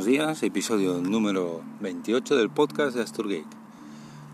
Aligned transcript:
buenos 0.00 0.18
días, 0.18 0.42
episodio 0.44 0.94
número 1.02 1.60
28 1.80 2.34
del 2.34 2.48
podcast 2.48 2.96
de 2.96 3.02
Asturgate. 3.02 3.44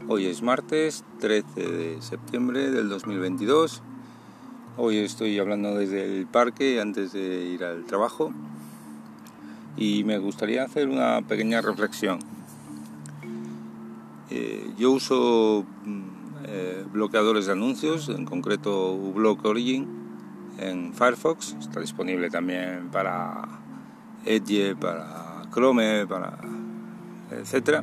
Hoy 0.06 0.27
es 0.27 0.40
martes 0.40 1.03
13 1.19 1.61
de 1.61 2.03
septiembre 2.03 2.71
del 2.71 2.88
2022. 2.88 3.83
Hoy 4.76 4.99
estoy 4.99 5.37
hablando 5.40 5.74
desde 5.74 6.04
el 6.04 6.29
parque 6.29 6.81
antes 6.81 7.13
de 7.13 7.47
ir 7.47 7.65
al 7.65 7.85
trabajo 7.85 8.33
y 9.76 10.04
me 10.04 10.19
gustaría 10.19 10.63
hacer 10.63 10.88
una 10.88 11.22
pequeña 11.22 11.60
reflexión. 11.63 12.21
Eh, 14.30 14.71
yo 14.78 14.92
uso 14.92 15.67
mm, 15.85 16.02
eh, 16.45 16.84
bloqueadores 16.92 17.46
de 17.46 17.52
anuncios, 17.52 18.09
en 18.09 18.24
concreto 18.24 18.92
uBlock 18.92 19.45
Origin 19.45 19.88
en 20.60 20.95
Firefox, 20.95 21.56
está 21.59 21.80
disponible 21.80 22.30
también 22.30 22.88
para 22.92 23.48
Edge, 24.24 24.77
para 24.77 25.35
Chrome, 25.56 26.06
para 26.06 26.37
etcétera. 27.30 27.83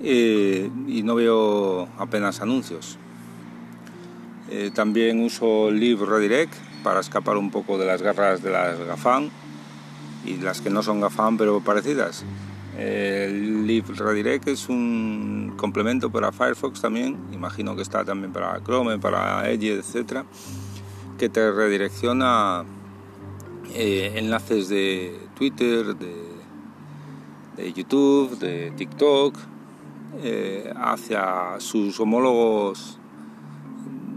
y 0.00 1.02
no 1.02 1.16
veo 1.16 1.88
apenas 1.98 2.40
anuncios. 2.40 2.98
Eh, 4.48 4.70
también 4.72 5.24
uso 5.24 5.72
Live 5.72 6.06
Redirect 6.06 6.54
para 6.84 7.00
escapar 7.00 7.36
un 7.36 7.50
poco 7.50 7.78
de 7.78 7.86
las 7.86 8.00
garras 8.00 8.44
de 8.44 8.52
las 8.52 8.78
GAFAM 8.78 9.28
y 10.24 10.36
las 10.36 10.60
que 10.60 10.70
no 10.70 10.84
son 10.84 11.00
GAFAM 11.00 11.36
pero 11.36 11.60
parecidas. 11.60 12.24
El 12.78 13.66
Live 13.66 13.88
Redirect 13.96 14.46
es 14.46 14.68
un 14.68 15.54
complemento 15.56 16.10
para 16.10 16.30
Firefox 16.30 16.80
también, 16.80 17.16
imagino 17.32 17.74
que 17.74 17.82
está 17.82 18.04
también 18.04 18.32
para 18.32 18.62
Chrome, 18.62 18.98
para 18.98 19.50
Edge, 19.50 19.78
etcétera, 19.78 20.24
que 21.18 21.28
te 21.28 21.50
redirecciona 21.50 22.64
eh, 23.74 24.12
enlaces 24.16 24.68
de 24.68 25.18
Twitter, 25.36 25.96
de, 25.96 26.35
YouTube, 27.74 28.38
de 28.38 28.72
TikTok, 28.76 29.34
eh, 30.22 30.72
hacia 30.76 31.58
sus 31.58 31.98
homólogos, 32.00 32.98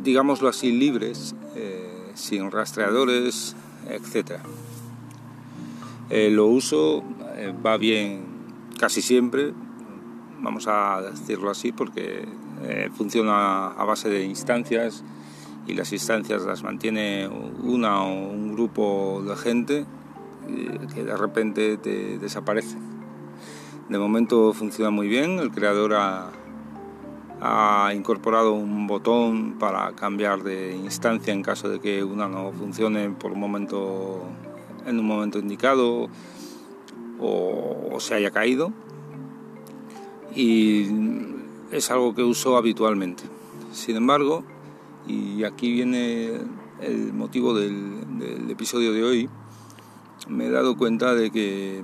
digámoslo 0.04 0.50
así, 0.50 0.72
libres, 0.72 1.36
eh, 1.56 2.12
sin 2.14 2.52
rastreadores, 2.52 3.56
etc. 3.90 4.40
lo 6.10 6.48
uso, 6.48 7.04
va 7.66 7.78
bien 7.78 8.24
casi 8.80 9.02
siempre, 9.02 9.54
vamos 10.42 10.68
a 10.68 11.02
decirlo 11.02 11.50
así, 11.50 11.72
porque 11.72 12.28
funciona 12.96 13.68
a 13.68 13.84
base 13.86 14.10
de 14.10 14.26
instancias 14.26 15.04
y 15.70 15.76
las 15.76 15.94
instancias 15.94 16.46
las 16.46 16.64
mantiene 16.64 17.28
una 17.28 18.04
o 18.04 18.12
un 18.12 18.54
grupo 18.54 19.22
de 19.26 19.36
gente 19.36 19.86
eh, 20.48 20.80
que 20.94 21.04
de 21.04 21.16
repente 21.16 21.78
te 21.78 22.18
desaparece. 22.18 22.76
De 23.90 23.98
momento 23.98 24.54
funciona 24.54 24.92
muy 24.92 25.08
bien, 25.08 25.40
el 25.40 25.52
creador 25.52 25.96
ha, 25.96 26.32
incorporado 27.96 28.54
un 28.54 28.86
botón 28.86 29.58
para 29.58 29.94
cambiar 29.94 30.44
de 30.44 30.76
instancia 30.76 31.34
en 31.34 31.42
caso 31.42 31.70
de 31.70 31.80
que 31.80 32.04
una 32.04 32.28
no 32.28 32.52
funcione 32.52 33.10
por 33.10 33.32
un 33.32 33.40
momento 33.40 34.24
en 34.86 35.00
un 35.00 35.06
momento 35.06 35.40
indicado 35.40 36.08
o 37.20 38.00
se 38.00 38.16
haya 38.16 38.32
caído 38.32 38.72
y 40.36 40.88
es 41.72 41.92
algo 41.92 42.14
que 42.14 42.24
uso 42.24 42.58
habitualmente. 42.58 43.24
Sin 43.72 43.96
embargo, 43.96 44.44
y 45.08 45.44
aquí 45.44 45.72
viene 45.72 46.32
el 46.82 47.14
motivo 47.14 47.54
del, 47.54 47.98
episodio 48.50 48.94
de 48.94 49.04
hoy. 49.04 49.30
Me 50.28 50.48
he 50.48 50.50
dado 50.50 50.76
cuenta 50.76 51.14
de 51.14 51.32
que 51.32 51.84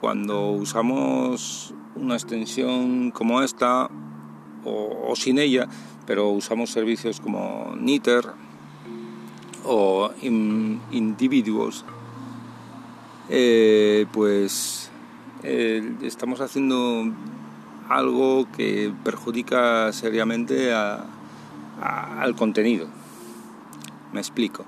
cuando 0.00 0.50
usamos 0.50 1.74
una 1.94 2.14
extensión 2.14 3.10
como 3.10 3.42
esta, 3.42 3.88
o, 4.64 5.12
sin 5.16 5.38
ella, 5.38 5.68
pero 6.06 6.28
usamos 6.28 6.70
servicios 6.70 7.20
como 7.20 7.74
Niter 7.78 8.26
o 9.64 10.10
Individuals, 10.22 11.84
eh, 13.28 14.06
pues 14.12 14.90
eh, 15.42 15.94
estamos 16.02 16.40
haciendo 16.40 17.12
algo 17.88 18.46
que 18.56 18.92
perjudica 19.04 19.92
seriamente 19.92 20.72
a, 20.72 21.06
al 21.80 22.34
contenido. 22.34 22.88
Me 24.12 24.20
explico. 24.20 24.64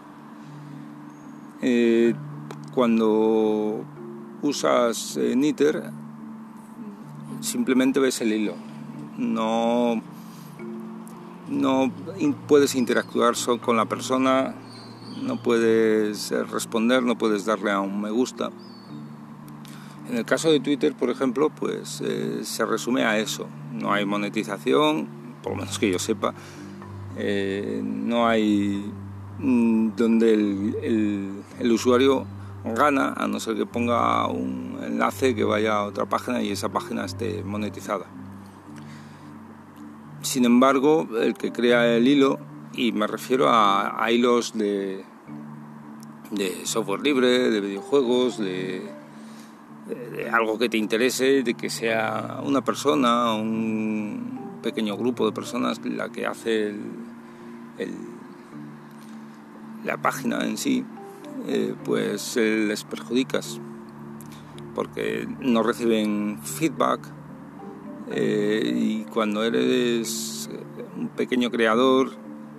Eh, 1.61 2.15
cuando 2.75 3.85
usas 4.43 5.17
eh, 5.17 5.35
simplemente 7.41 8.01
ves 8.01 8.21
el 8.21 8.33
hilo. 8.33 8.55
No, 9.17 10.03
no 11.49 11.93
puedes 12.49 12.75
interactuar 12.75 13.35
con 13.61 13.77
la 13.77 13.87
persona, 13.87 14.55
no 15.23 15.43
puedes 15.43 16.31
eh, 16.33 16.45
responder, 16.45 17.03
no 17.03 17.17
puedes 17.17 17.45
darle 17.45 17.71
a 17.71 17.81
un 17.81 18.01
me 18.01 18.11
gusta. 18.11 18.51
En 20.11 20.19
el 20.19 20.25
caso 20.25 20.51
de 20.51 20.61
Twitter, 20.61 20.95
por 20.95 21.11
ejemplo, 21.11 21.49
pues 21.49 22.03
se 22.43 22.67
resume 22.67 23.05
a 23.05 23.19
eso. 23.19 23.47
No 23.73 23.93
hay 23.93 24.05
monetización, 24.05 25.07
por 25.43 25.53
lo 25.53 25.59
menos 25.59 25.79
que 25.79 25.91
yo 25.91 25.99
sepa, 25.99 26.35
eh, 27.17 27.83
no 27.85 28.27
hay 28.27 28.91
mm, 29.39 29.91
donde 29.97 30.33
el, 30.33 31.73
usuario 31.73 32.27
gana 32.65 33.13
a 33.17 33.27
no 33.27 33.41
ser 33.41 33.57
que 33.57 33.67
ponga 33.67 34.27
un 34.29 34.79
enlace 34.83 35.35
que 35.35 35.45
vaya 35.45 35.77
a 35.77 35.85
otra 35.85 36.07
página 36.07 36.43
y 36.43 36.51
esa 36.51 36.69
página 36.69 37.05
esté 37.05 37.43
monetizada. 37.43 38.07
Sin 40.23 40.45
embargo, 40.45 41.09
el 41.21 41.35
que 41.35 41.53
crea 41.53 41.97
el 41.97 42.07
hilo, 42.07 42.39
y 42.75 42.93
me 42.93 43.07
refiero 43.07 43.49
a, 43.51 44.11
hilos 44.11 44.53
de, 44.55 45.05
de, 46.31 46.65
software 46.65 47.01
libre, 47.01 47.51
de 47.51 47.61
videojuegos, 47.61 48.39
de, 48.39 48.89
algo 50.33 50.59
que 50.59 50.69
te 50.69 50.79
interese, 50.79 51.43
de 51.43 51.55
que 51.55 51.69
sea 51.69 52.41
una 52.45 52.63
persona, 52.63 53.35
un 53.35 54.61
pequeño 54.63 54.97
grupo 54.97 55.27
de 55.27 55.33
personas 55.33 55.81
la 55.85 56.09
que 56.11 56.25
hace 56.25 56.73
la 59.85 59.97
página 59.97 60.45
en 60.45 60.57
sí, 60.57 60.85
eh, 61.47 61.75
pues 61.85 62.37
les 62.37 62.85
perjudicas 62.85 63.61
porque 64.75 65.29
no 65.41 65.63
reciben 65.63 66.39
feedback 66.43 67.01
eh, 68.11 68.63
y 68.75 69.05
cuando 69.05 69.45
eres 69.45 70.49
un 70.97 71.09
pequeño 71.09 71.51
creador 71.51 72.11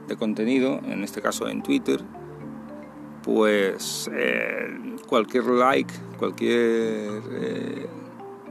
de 0.07 0.15
contenido, 0.15 0.79
en 0.85 1.03
este 1.03 1.21
caso 1.21 1.47
en 1.47 1.63
Twitter, 1.63 2.01
pues 3.23 4.09
eh, 4.13 4.95
cualquier 5.07 5.45
like, 5.45 5.93
cualquier 6.19 7.21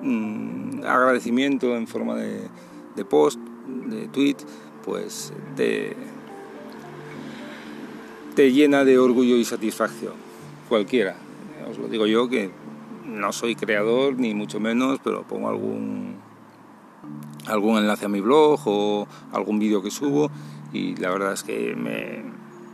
mm, 0.00 0.84
agradecimiento 0.84 1.76
en 1.76 1.86
forma 1.86 2.16
de, 2.16 2.48
de 2.96 3.04
post, 3.04 3.38
de 3.86 4.08
tweet, 4.08 4.36
pues 4.84 5.32
te, 5.56 5.96
te 8.34 8.52
llena 8.52 8.84
de 8.84 8.98
orgullo 8.98 9.36
y 9.36 9.44
satisfacción, 9.44 10.14
cualquiera. 10.68 11.16
Os 11.70 11.78
lo 11.78 11.88
digo 11.88 12.06
yo 12.06 12.28
que 12.28 12.50
no 13.06 13.32
soy 13.32 13.54
creador 13.54 14.18
ni 14.18 14.34
mucho 14.34 14.60
menos, 14.60 15.00
pero 15.02 15.22
pongo 15.22 15.48
algún 15.48 16.16
algún 17.46 17.78
enlace 17.78 18.06
a 18.06 18.08
mi 18.08 18.20
blog 18.20 18.60
o 18.66 19.08
algún 19.32 19.58
vídeo 19.58 19.82
que 19.82 19.90
subo 19.90 20.30
y 20.72 20.94
la 20.96 21.10
verdad 21.10 21.32
es 21.32 21.42
que 21.42 21.74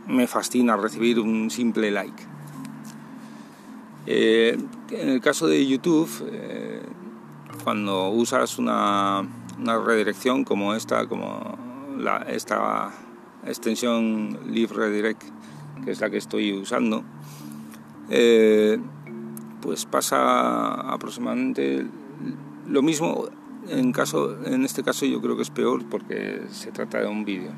me, 0.07 0.27
fascina 0.27 0.77
recibir 0.77 1.19
un 1.19 1.49
simple 1.49 1.91
like. 1.91 2.23
Eh, 4.05 4.57
en 4.91 5.09
el 5.09 5.21
caso 5.21 5.47
de 5.47 5.65
YouTube, 5.65 6.09
eh, 6.31 6.81
cuando 7.63 8.09
usas 8.09 8.57
una, 8.57 9.27
una, 9.59 9.77
redirección 9.79 10.43
como 10.43 10.73
esta, 10.73 11.07
como 11.07 11.57
la, 11.97 12.17
esta 12.29 12.91
extensión 13.45 14.39
Live 14.51 14.73
Redirect, 14.73 15.23
que 15.83 15.91
es 15.91 16.01
la 16.01 16.09
que 16.09 16.17
estoy 16.17 16.53
usando, 16.53 17.03
eh, 18.09 18.79
pues 19.61 19.85
pasa 19.85 20.73
aproximadamente 20.91 21.85
lo 22.67 22.81
mismo. 22.81 23.25
En, 23.67 23.91
caso, 23.91 24.43
en 24.45 24.63
este 24.63 24.83
caso 24.83 25.05
yo 25.05 25.21
creo 25.21 25.35
que 25.35 25.43
es 25.43 25.49
peor 25.49 25.85
porque 25.89 26.43
se 26.49 26.71
trata 26.71 26.99
de 26.99 27.07
un 27.07 27.25
vídeo. 27.25 27.51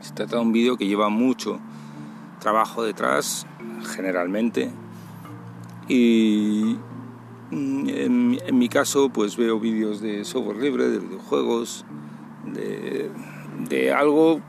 Se 0.00 0.12
trata 0.12 0.36
de 0.36 0.42
un 0.42 0.52
vídeo 0.52 0.76
que 0.76 0.86
lleva 0.86 1.08
mucho 1.08 1.60
trabajo 2.40 2.82
detrás, 2.82 3.46
generalmente. 3.94 4.70
Y 5.88 6.76
en, 7.50 8.38
en 8.46 8.58
mi 8.58 8.68
caso 8.68 9.10
pues 9.10 9.36
veo 9.36 9.58
vídeos 9.60 10.00
de 10.00 10.24
software 10.24 10.56
libre, 10.56 10.88
de 10.88 10.98
videojuegos, 10.98 11.84
de, 12.52 13.10
de 13.68 13.92
algo 13.92 14.40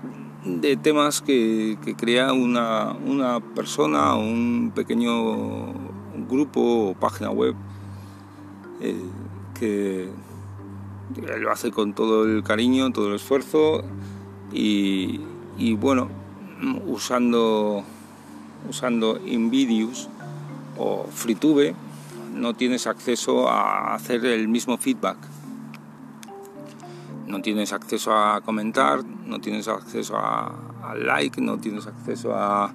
de 0.45 0.75
temas 0.75 1.21
que, 1.21 1.77
crea 1.97 2.33
una, 2.33 2.93
una 2.93 3.39
persona, 3.39 4.15
un 4.15 4.71
pequeño 4.75 5.73
grupo 6.29 6.89
o 6.89 6.93
página 6.93 7.29
web 7.29 7.55
eh, 8.81 8.95
que 9.53 10.09
lo 11.39 11.51
hace 11.51 11.71
con 11.71 11.93
todo 11.93 12.25
el 12.25 12.43
cariño, 12.43 12.91
todo 12.91 13.09
el 13.09 13.15
esfuerzo 13.15 13.83
y, 14.51 15.19
bueno, 15.79 16.09
usando, 16.85 17.83
usando 18.69 19.19
o 20.77 21.05
FreeTube 21.11 21.75
no 22.35 22.55
tienes 22.55 22.87
acceso 22.87 23.49
a 23.49 23.93
hacer 23.93 24.25
el 24.25 24.47
mismo 24.47 24.77
feedback. 24.77 25.17
No 27.33 27.41
tienes 27.41 27.73
acceso 27.73 28.15
a 28.15 28.41
comentar, 28.41 29.03
no 29.03 29.39
tienes 29.41 29.67
acceso 29.67 30.15
a, 30.15 30.93
like, 30.95 31.41
no 31.41 31.57
tienes 31.57 31.87
acceso 31.87 32.31
a, 32.35 32.71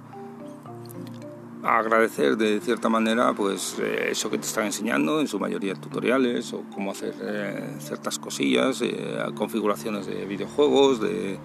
agradecer 1.63 2.37
de 2.37 2.61
cierta 2.61 2.89
manera 2.89 3.33
pues 3.35 3.77
eh, 3.79 4.09
eso 4.11 4.31
que 4.31 4.39
te 4.39 4.47
están 4.47 4.65
enseñando 4.67 5.21
en 5.21 5.29
su 5.29 5.39
mayoría 5.39 5.75
tutoriales 5.75 6.53
o 6.53 6.65
cómo 6.75 6.91
hacer 6.91 7.15
eh, 7.21 7.77
ciertas 7.79 8.19
cosillas 8.19 8.83
eh, 8.83 9.17
configuraciones 9.37 10.07
de 10.07 10.25
videojuegos 10.25 11.01
de, 11.01 11.39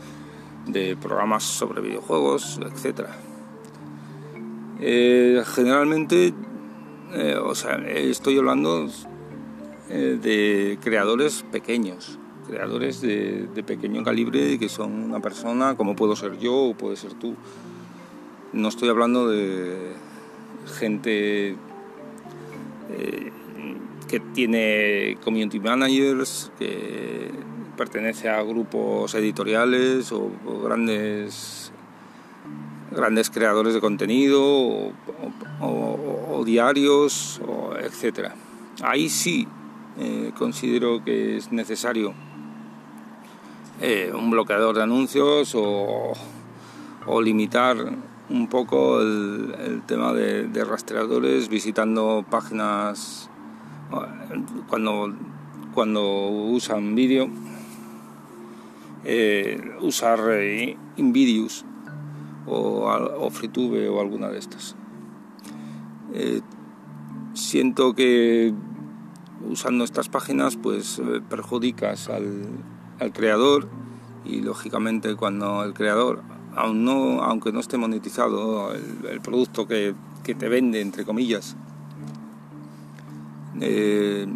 programas 1.00 1.44
sobre 1.44 1.82
videojuegos 1.82 2.60
etcétera. 2.66 3.16
Generalmente 4.80 6.34
o 7.44 7.54
sea 7.54 7.76
estoy 7.76 8.40
hablando 8.40 8.90
de 9.88 10.80
creadores 10.82 11.44
pequeños 11.52 12.18
creadores 12.48 13.02
de, 13.02 13.48
pequeño 13.66 14.04
calibre 14.04 14.60
que 14.60 14.70
son 14.70 14.92
una 14.92 15.20
persona 15.20 15.76
como 15.76 15.96
puedo 15.96 16.16
ser 16.16 16.38
yo 16.38 16.56
o 16.56 16.74
puede 16.74 16.96
ser 16.96 17.14
tú 17.14 17.36
no 18.52 18.68
estoy 18.68 18.90
hablando 18.90 19.28
de 19.28 19.94
gente 20.80 21.56
eh, 22.92 23.32
que 24.08 24.20
tiene 24.20 25.18
community 25.24 25.60
managers, 25.60 26.52
que 26.60 27.32
pertenece 27.76 28.30
a 28.30 28.44
grupos 28.44 29.16
editoriales 29.16 30.12
o, 30.12 30.30
grandes 30.64 31.72
grandes 32.92 33.32
creadores 33.32 33.74
de 33.74 33.80
contenido 33.80 34.40
o, 35.60 36.44
diarios, 36.46 37.42
etc. 37.82 38.30
Ahí 38.84 39.10
sí 39.10 39.48
eh, 39.98 40.32
considero 40.38 41.04
que 41.04 41.38
es 41.38 41.52
necesario 41.52 42.14
eh, 43.82 44.12
un 44.14 44.30
bloqueador 44.32 44.76
de 44.76 44.84
anuncios 44.84 45.54
o, 45.56 46.14
limitar 47.22 47.78
un 48.30 48.48
poco 48.48 49.02
el, 49.02 49.84
tema 49.86 50.14
de, 50.14 50.64
rastreadores 50.64 51.50
visitando 51.50 52.26
páginas 52.30 53.30
cuando, 54.70 55.14
cuando 55.74 56.30
usan 56.30 56.96
vídeo 56.96 57.30
eh, 59.06 59.60
usar 59.82 60.20
eh, 60.30 60.78
Invidious 60.96 61.66
o, 62.46 62.88
o 62.88 63.30
FreeTube 63.30 63.90
o 63.90 64.00
alguna 64.00 64.30
de 64.30 64.40
estas. 64.40 64.76
Eh, 66.14 66.40
siento 67.34 67.94
que 67.96 68.54
usando 69.50 69.84
estas 69.84 70.08
páginas 70.08 70.56
pues 70.56 71.02
perjudicas 71.30 72.08
al, 72.08 72.44
al 73.04 73.14
creador 73.14 73.68
y 74.26 74.42
lógicamente 74.42 75.16
cuando 75.16 75.64
el 75.64 75.74
creador 75.74 76.22
no, 76.74 77.24
aunque 77.24 77.52
no 77.52 77.60
esté 77.60 77.78
monetizado 77.78 78.74
el, 78.74 79.22
producto 79.22 79.68
que, 79.68 79.96
te 80.24 80.48
vende, 80.48 80.82
entre 80.82 81.04
comillas, 81.04 81.56
eh, 83.60 84.28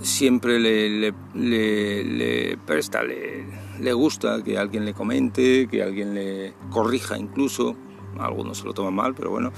siempre 0.00 0.58
le, 0.58 1.12
le, 1.34 2.58
presta, 2.66 3.02
le, 3.02 3.92
gusta 3.92 4.42
que 4.42 4.58
alguien 4.58 4.84
le 4.84 4.94
comente, 4.94 5.68
que 5.68 5.82
alguien 5.82 6.14
le 6.14 6.54
corrija 6.70 7.18
incluso. 7.18 7.76
Algunos 8.18 8.58
se 8.58 8.64
lo 8.64 8.74
toman 8.74 8.94
mal, 8.94 9.14
pero 9.14 9.30
bueno, 9.30 9.52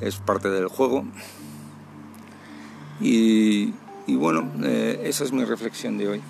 es 0.00 0.16
parte 0.16 0.48
del 0.48 0.68
juego. 0.68 1.04
Y, 3.00 3.74
bueno, 4.08 4.50
eh, 4.62 5.02
esa 5.04 5.24
es 5.24 5.32
mi 5.32 5.44
reflexión 5.44 5.98
de 5.98 6.08
hoy 6.08 6.20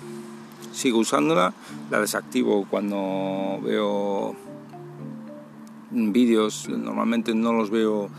sigo 0.73 0.99
usándola, 0.99 1.53
la 1.89 1.99
desactivo 2.01 2.65
cuando 2.69 3.59
veo 3.63 4.35
vídeos, 5.91 6.67
normalmente 6.67 7.35
no 7.35 7.53
los 7.53 7.69
veo, 7.69 8.09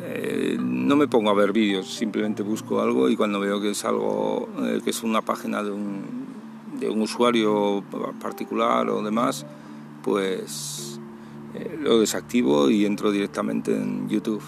eh, 0.00 0.58
no 0.60 0.96
me 0.96 1.08
pongo 1.08 1.30
a 1.30 1.34
ver 1.34 1.52
vídeos, 1.52 1.88
simplemente 1.88 2.42
busco 2.42 2.80
algo 2.80 3.08
y 3.08 3.16
cuando 3.16 3.40
veo 3.40 3.60
que 3.60 3.70
es 3.70 3.84
algo, 3.84 4.48
eh, 4.62 4.80
que 4.84 4.90
es 4.90 5.02
una 5.02 5.22
página 5.22 5.62
de 5.62 5.70
un, 5.70 6.02
de 6.78 6.90
un 6.90 7.00
usuario 7.00 7.82
particular 8.20 8.88
o 8.90 9.02
demás, 9.02 9.46
pues 10.02 11.00
lo 11.80 12.00
desactivo 12.00 12.68
y 12.68 12.84
entro 12.84 13.10
directamente 13.10 13.74
en 13.74 14.08
YouTube. 14.08 14.42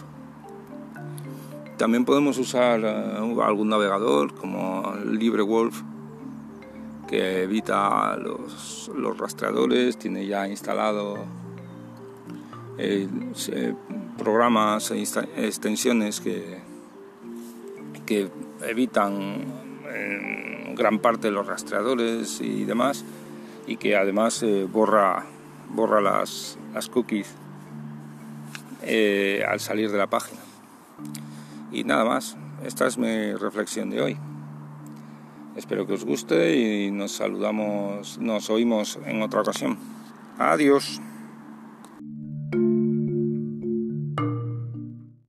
También 1.76 2.04
podemos 2.04 2.38
usar 2.38 2.84
algún 2.84 3.68
navegador 3.68 4.34
como 4.34 4.94
LibreWolf 5.04 5.82
que 7.06 7.42
evita 7.42 8.16
los, 8.16 8.90
rastreadores, 9.18 9.96
tiene 9.96 10.26
ya 10.26 10.48
instalado 10.48 11.18
eh, 12.78 13.08
programas 14.18 14.90
e 14.90 15.02
extensiones 15.02 16.20
que, 16.20 16.58
que 18.04 18.30
evitan 18.62 19.66
gran 20.76 20.98
parte 20.98 21.28
de 21.28 21.32
los 21.32 21.46
rastreadores 21.46 22.40
y 22.40 22.64
demás 22.64 23.04
y 23.66 23.78
que 23.78 23.96
además 23.96 24.42
eh, 24.42 24.68
borra, 24.70 25.24
borra 25.70 26.00
las, 26.00 26.58
las 26.72 26.88
cookies 26.88 27.34
eh, 28.82 29.44
al 29.48 29.58
salir 29.58 29.90
de 29.90 29.98
la 29.98 30.06
página. 30.06 30.40
Y 31.76 31.84
nada 31.84 32.06
más, 32.06 32.38
esta 32.64 32.86
es 32.86 32.96
mi 32.96 33.34
reflexión 33.34 33.90
de 33.90 34.00
hoy. 34.00 34.16
Espero 35.56 35.86
que 35.86 35.92
os 35.92 36.06
guste 36.06 36.56
y 36.56 36.90
nos 36.90 37.12
saludamos, 37.12 38.16
nos 38.16 38.48
oímos 38.48 38.98
en 39.04 39.20
otra 39.20 39.42
ocasión. 39.42 39.76
Adiós. 40.38 41.02